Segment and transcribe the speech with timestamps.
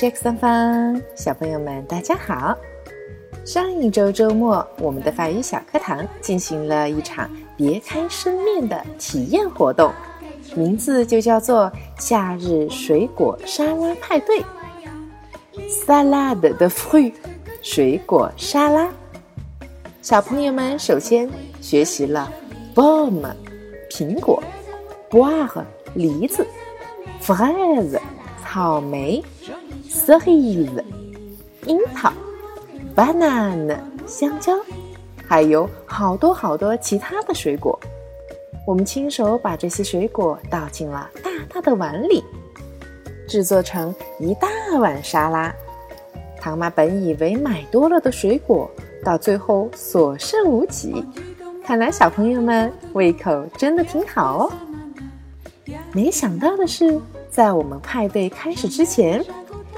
[0.00, 2.56] 是 X 三方小朋友们，大家好。
[3.44, 9.92] 上一周周末，我们的法语小课堂进行了一场别开生面的体验活动，
[10.56, 11.70] 名字就叫做
[12.00, 14.42] “夏日水果沙拉派对
[15.68, 17.12] ”（Salade de fruits）。
[17.60, 18.88] 水果沙拉。
[20.00, 21.28] 小朋友们首先
[21.60, 22.32] 学习了
[22.74, 23.30] b o o m
[23.90, 24.42] 苹果
[25.10, 25.62] ，“boire”
[25.92, 26.46] 梨子
[27.22, 28.00] ，“fraise”
[28.42, 29.22] 草莓。
[29.90, 30.84] Cerise
[31.66, 32.12] 樱桃
[32.94, 33.76] ，banana
[34.06, 34.56] 香蕉，
[35.26, 37.76] 还有好多好多其他的水果。
[38.64, 42.22] 我们亲手把这些水果倒进了大大的碗里，
[43.26, 45.52] 制作成一大碗沙拉。
[46.40, 48.70] 唐妈本以为买多了的水果，
[49.04, 51.04] 到最后所剩无几。
[51.64, 54.52] 看来小朋友们胃口真的挺好哦。
[55.92, 59.24] 没想到的是，在我们派对开始之前。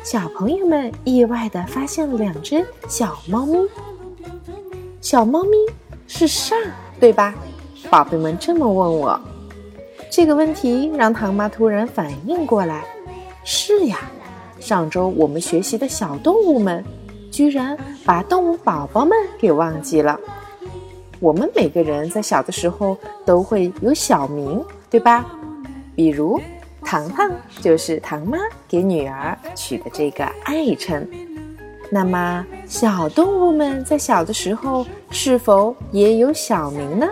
[0.04, 3.56] 小朋友们意外地发现了两只小猫咪。
[5.00, 5.50] 小猫咪
[6.08, 6.58] 是上，
[6.98, 7.32] 对吧？
[7.88, 9.20] 宝贝们这么问我，
[10.10, 12.84] 这个问题让唐妈突然反应过来：
[13.44, 14.10] 是呀，
[14.58, 16.84] 上周我们学习的小动物们，
[17.30, 20.18] 居然把动物宝宝们给忘记了。
[21.20, 25.24] 我们每个人在小的时候都会有小名，对吧？
[25.94, 26.40] 比如。
[26.92, 27.30] 糖糖
[27.62, 28.36] 就是糖妈
[28.68, 31.08] 给女儿取的这个爱称。
[31.90, 37.08] 那么，小动物们在小的时候是否也有小名呢？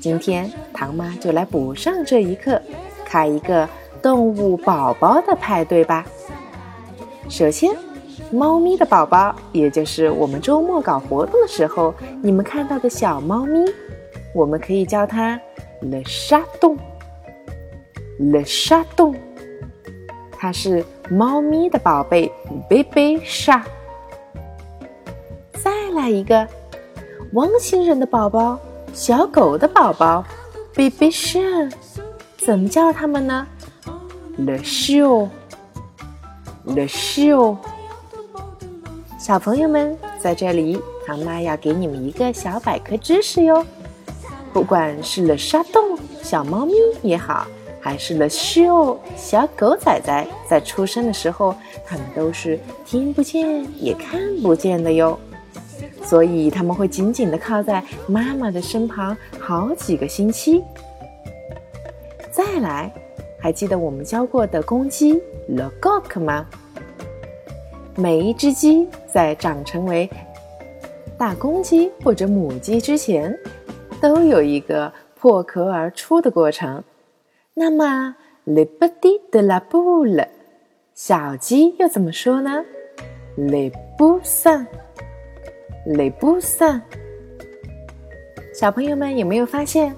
[0.00, 2.58] 今天糖妈就来补上这一课，
[3.04, 3.68] 开一个
[4.00, 6.06] 动物宝宝的派对吧。
[7.28, 7.76] 首先，
[8.32, 13.62] 猫咪的宝宝，也就是我们周末搞活动的时候你们看到的小猫咪，
[14.34, 15.38] 我们可以叫它
[15.82, 16.78] Le Chaton。
[18.20, 19.16] Le Chaton，
[20.38, 22.30] 它是猫咪的宝贝
[22.68, 23.64] ，Baby 沙。
[25.54, 26.46] 再来一个，
[27.32, 28.60] 汪星人的宝宝，
[28.92, 30.22] 小狗的宝宝
[30.74, 31.40] ，Baby 沙。
[32.36, 33.46] 怎么叫它们呢
[34.36, 35.30] ？Le Chien，Le
[36.86, 37.56] Chien。
[39.18, 43.64] 小朋友们，在这里，唐妈要给你们一个小百科知识哟。
[44.52, 47.46] 不管是 Le Chaton 小猫咪也好。
[47.80, 51.54] 还是 the show 小狗仔仔在出生的时候，
[51.86, 55.18] 它们都是听不见也看不见的哟，
[56.02, 60.62] 所以他们会紧紧的靠在妈妈的身旁好几个星期。
[62.30, 62.92] 再来，
[63.40, 65.14] 还记得我们教过的公鸡
[65.48, 66.46] the cock 吗？
[67.96, 70.08] 每一只鸡在长成为
[71.18, 73.36] 大公鸡或者母鸡之前，
[74.00, 76.82] 都有一个破壳而出的过程。
[77.60, 78.16] 那么
[78.46, 80.26] ，le petit de la poule，
[80.94, 82.64] 小鸡又怎么说呢
[83.36, 86.80] ？le poussin，le poussin。
[88.54, 89.94] 小朋友们有没有发现，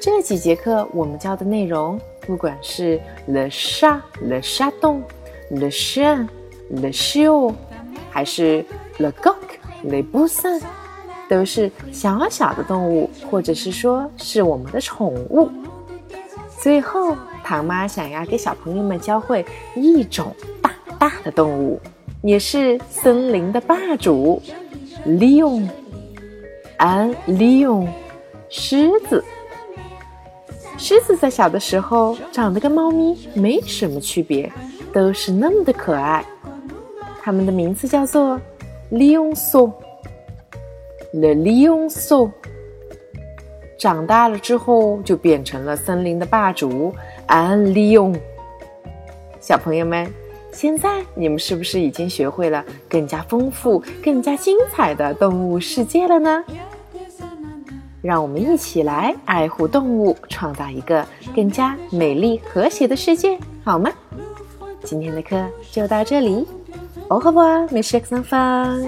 [0.00, 2.98] 这几节课我们教的内容，不管是
[3.28, 7.52] le chat，le chaton，le chien，le chiot，
[8.10, 8.64] 还是
[8.98, 10.62] le coq，le poussin，
[11.28, 15.50] 都是小小的动物，或者是说是我们的宠物。
[16.62, 21.80] 最后，唐妈想要给小朋友们教会一种大大的动物，
[22.22, 24.40] 也是森林的霸主
[25.04, 25.68] ，lion，
[26.76, 27.88] 安 lion，
[28.48, 29.24] 狮子。
[30.78, 34.48] 狮子在小的时候长得跟猫咪没什么区别，
[34.92, 36.24] 都是那么的可爱。
[37.20, 38.40] 它们的名字叫做
[38.92, 39.74] lionso，le
[41.34, 42.30] lionso。
[43.82, 46.94] 长大了之后，就变成了森林的霸主
[47.26, 48.14] 安利用。
[49.40, 50.08] 小朋友们，
[50.52, 56.44] 现在你们是不是已经学会了更加丰富、更加精彩的动物世界了呢？
[58.00, 63.90] 让我们一起来爱护动物，创造一个更加美丽和谐的世界，好吗？
[64.84, 66.46] 今天的课就到这里，
[67.08, 68.80] 哦呵不，没事，上方。